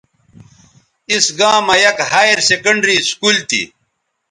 اِس 1.11 1.25
گاں 1.39 1.57
مہ 1.65 1.75
یک 1.83 1.97
ہائیر 2.11 2.39
سیکنڈری 2.49 2.97
سکول 3.09 3.37
تھی 3.49 3.61